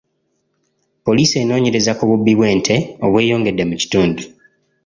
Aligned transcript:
Poliisi 1.05 1.35
enoonyereza 1.43 1.91
ku 1.97 2.03
bubbi 2.09 2.33
bw'ente 2.37 2.75
obweyongedde 3.05 3.63
mu 3.69 3.75
kitundu. 3.81 4.23